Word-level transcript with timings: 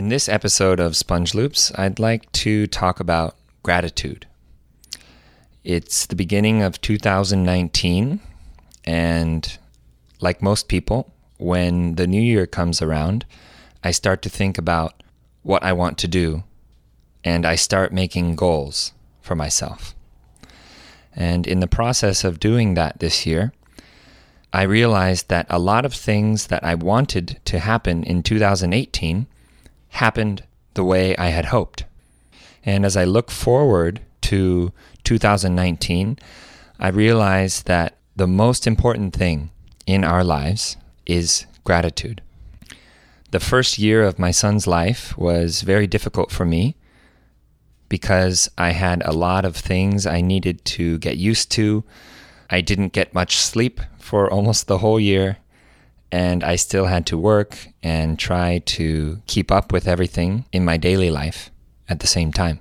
In 0.00 0.08
this 0.08 0.30
episode 0.30 0.80
of 0.80 0.96
Sponge 0.96 1.34
Loops, 1.34 1.70
I'd 1.74 1.98
like 1.98 2.32
to 2.32 2.66
talk 2.66 3.00
about 3.00 3.36
gratitude. 3.62 4.26
It's 5.62 6.06
the 6.06 6.16
beginning 6.16 6.62
of 6.62 6.80
2019, 6.80 8.18
and 8.84 9.58
like 10.18 10.40
most 10.40 10.68
people, 10.68 11.12
when 11.36 11.96
the 11.96 12.06
new 12.06 12.22
year 12.22 12.46
comes 12.46 12.80
around, 12.80 13.26
I 13.84 13.90
start 13.90 14.22
to 14.22 14.30
think 14.30 14.56
about 14.56 15.02
what 15.42 15.62
I 15.62 15.74
want 15.74 15.98
to 15.98 16.08
do, 16.08 16.44
and 17.22 17.44
I 17.44 17.56
start 17.56 17.92
making 17.92 18.36
goals 18.36 18.94
for 19.20 19.34
myself. 19.34 19.94
And 21.14 21.46
in 21.46 21.60
the 21.60 21.66
process 21.66 22.24
of 22.24 22.40
doing 22.40 22.72
that 22.72 23.00
this 23.00 23.26
year, 23.26 23.52
I 24.50 24.62
realized 24.62 25.28
that 25.28 25.44
a 25.50 25.58
lot 25.58 25.84
of 25.84 25.92
things 25.92 26.46
that 26.46 26.64
I 26.64 26.74
wanted 26.74 27.38
to 27.44 27.58
happen 27.58 28.02
in 28.02 28.22
2018 28.22 29.26
happened 29.90 30.44
the 30.74 30.84
way 30.84 31.16
I 31.16 31.28
had 31.28 31.46
hoped. 31.46 31.84
And 32.64 32.84
as 32.84 32.96
I 32.96 33.04
look 33.04 33.30
forward 33.30 34.00
to 34.22 34.72
2019, 35.04 36.18
I 36.78 36.88
realize 36.88 37.62
that 37.64 37.96
the 38.16 38.26
most 38.26 38.66
important 38.66 39.14
thing 39.14 39.50
in 39.86 40.04
our 40.04 40.24
lives 40.24 40.76
is 41.06 41.46
gratitude. 41.64 42.22
The 43.30 43.40
first 43.40 43.78
year 43.78 44.02
of 44.02 44.18
my 44.18 44.30
son's 44.30 44.66
life 44.66 45.16
was 45.16 45.62
very 45.62 45.86
difficult 45.86 46.30
for 46.30 46.44
me 46.44 46.74
because 47.88 48.48
I 48.56 48.70
had 48.70 49.02
a 49.04 49.12
lot 49.12 49.44
of 49.44 49.56
things 49.56 50.06
I 50.06 50.20
needed 50.20 50.64
to 50.76 50.98
get 50.98 51.16
used 51.16 51.50
to. 51.52 51.84
I 52.48 52.60
didn't 52.60 52.92
get 52.92 53.14
much 53.14 53.36
sleep 53.36 53.80
for 53.98 54.30
almost 54.30 54.66
the 54.66 54.78
whole 54.78 54.98
year, 54.98 55.38
and 56.12 56.42
I 56.42 56.56
still 56.56 56.86
had 56.86 57.06
to 57.06 57.18
work 57.18 57.68
and 57.82 58.18
try 58.18 58.58
to 58.58 59.22
keep 59.26 59.50
up 59.50 59.72
with 59.72 59.86
everything 59.86 60.44
in 60.52 60.64
my 60.64 60.76
daily 60.76 61.10
life 61.10 61.50
at 61.88 62.00
the 62.00 62.06
same 62.06 62.32
time. 62.32 62.60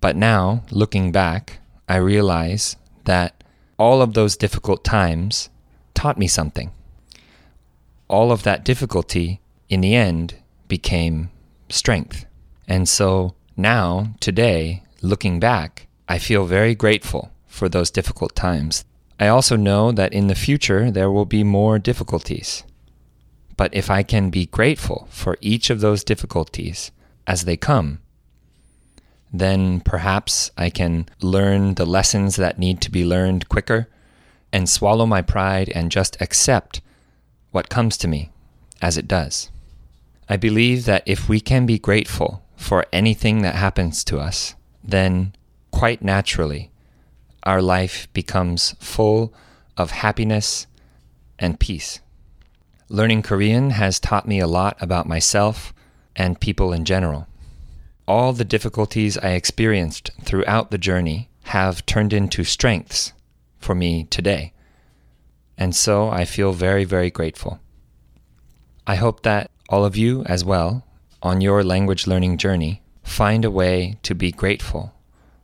But 0.00 0.16
now, 0.16 0.64
looking 0.70 1.12
back, 1.12 1.60
I 1.88 1.96
realize 1.96 2.76
that 3.04 3.42
all 3.78 4.02
of 4.02 4.14
those 4.14 4.36
difficult 4.36 4.84
times 4.84 5.48
taught 5.94 6.18
me 6.18 6.26
something. 6.26 6.70
All 8.08 8.32
of 8.32 8.42
that 8.42 8.64
difficulty, 8.64 9.40
in 9.68 9.80
the 9.80 9.94
end, 9.94 10.34
became 10.68 11.30
strength. 11.68 12.26
And 12.68 12.88
so 12.88 13.34
now, 13.56 14.14
today, 14.20 14.82
looking 15.00 15.40
back, 15.40 15.86
I 16.08 16.18
feel 16.18 16.44
very 16.44 16.74
grateful 16.74 17.32
for 17.46 17.68
those 17.68 17.90
difficult 17.90 18.34
times 18.34 18.84
I 19.22 19.28
also 19.28 19.54
know 19.54 19.92
that 19.92 20.12
in 20.12 20.26
the 20.26 20.34
future 20.34 20.90
there 20.90 21.08
will 21.08 21.26
be 21.26 21.44
more 21.44 21.78
difficulties. 21.78 22.64
But 23.56 23.72
if 23.72 23.88
I 23.88 24.02
can 24.02 24.30
be 24.30 24.46
grateful 24.46 25.06
for 25.12 25.38
each 25.40 25.70
of 25.70 25.78
those 25.78 26.02
difficulties 26.02 26.90
as 27.24 27.44
they 27.44 27.56
come, 27.56 28.00
then 29.32 29.78
perhaps 29.78 30.50
I 30.58 30.70
can 30.70 31.06
learn 31.20 31.74
the 31.74 31.86
lessons 31.86 32.34
that 32.34 32.58
need 32.58 32.80
to 32.80 32.90
be 32.90 33.04
learned 33.04 33.48
quicker 33.48 33.88
and 34.52 34.68
swallow 34.68 35.06
my 35.06 35.22
pride 35.22 35.68
and 35.72 35.92
just 35.92 36.20
accept 36.20 36.80
what 37.52 37.68
comes 37.68 37.96
to 37.98 38.08
me 38.08 38.32
as 38.80 38.96
it 38.98 39.06
does. 39.06 39.52
I 40.28 40.36
believe 40.36 40.84
that 40.86 41.04
if 41.06 41.28
we 41.28 41.38
can 41.38 41.64
be 41.64 41.78
grateful 41.78 42.44
for 42.56 42.86
anything 42.92 43.42
that 43.42 43.54
happens 43.54 44.02
to 44.06 44.18
us, 44.18 44.56
then 44.82 45.36
quite 45.70 46.02
naturally 46.02 46.71
our 47.44 47.60
life 47.60 48.08
becomes 48.12 48.74
full 48.78 49.32
of 49.76 49.90
happiness 49.90 50.66
and 51.38 51.58
peace. 51.58 52.00
Learning 52.88 53.22
Korean 53.22 53.70
has 53.70 53.98
taught 53.98 54.28
me 54.28 54.38
a 54.38 54.46
lot 54.46 54.76
about 54.80 55.08
myself 55.08 55.72
and 56.14 56.40
people 56.40 56.72
in 56.72 56.84
general. 56.84 57.26
All 58.06 58.32
the 58.32 58.44
difficulties 58.44 59.16
I 59.18 59.30
experienced 59.30 60.10
throughout 60.22 60.70
the 60.70 60.78
journey 60.78 61.30
have 61.44 61.86
turned 61.86 62.12
into 62.12 62.44
strengths 62.44 63.12
for 63.58 63.74
me 63.74 64.04
today. 64.04 64.52
And 65.56 65.74
so 65.74 66.08
I 66.08 66.24
feel 66.24 66.52
very, 66.52 66.84
very 66.84 67.10
grateful. 67.10 67.60
I 68.86 68.96
hope 68.96 69.22
that 69.22 69.50
all 69.68 69.84
of 69.84 69.96
you 69.96 70.22
as 70.24 70.44
well, 70.44 70.84
on 71.22 71.40
your 71.40 71.62
language 71.62 72.06
learning 72.06 72.38
journey, 72.38 72.82
find 73.02 73.44
a 73.44 73.50
way 73.50 73.96
to 74.02 74.14
be 74.14 74.32
grateful 74.32 74.94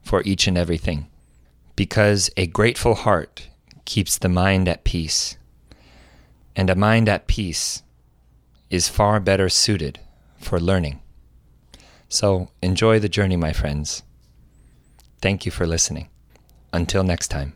for 0.03 0.23
each 0.25 0.47
and 0.47 0.59
everything 0.59 1.09
because 1.79 2.29
a 2.37 2.45
grateful 2.45 2.97
heart 2.97 3.51
keeps 3.85 4.19
the 4.19 4.29
mind 4.29 4.69
at 4.69 4.83
peace, 4.83 5.37
and 6.57 6.69
a 6.69 6.75
mind 6.75 7.09
at 7.09 7.29
peace 7.29 7.85
is 8.69 8.89
far 8.89 9.21
better 9.21 9.49
suited 9.49 10.01
for 10.41 10.59
learning. 10.59 10.99
So 12.09 12.49
enjoy 12.61 12.99
the 12.99 13.09
journey, 13.09 13.37
my 13.37 13.53
friends. 13.53 14.03
Thank 15.23 15.47
you 15.47 15.53
for 15.53 15.69
listening. 15.69 16.09
Until 16.73 17.05
next 17.05 17.29
time. 17.29 17.53